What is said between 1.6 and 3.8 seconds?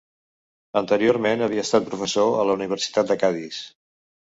estat professor a la Universitat de Cadis.